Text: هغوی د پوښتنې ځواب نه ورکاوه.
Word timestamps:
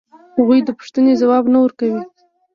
هغوی 0.37 0.59
د 0.65 0.69
پوښتنې 0.79 1.13
ځواب 1.21 1.43
نه 1.53 1.57
ورکاوه. 1.63 2.01